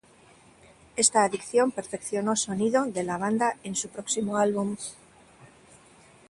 Esta 0.95 1.23
adición 1.25 1.69
perfeccionó 1.69 2.35
sonido 2.35 2.85
de 2.87 3.03
la 3.03 3.19
banda 3.19 3.57
en 3.61 3.75
su 3.75 3.87
próximo 3.89 4.37
álbum. 4.37 4.75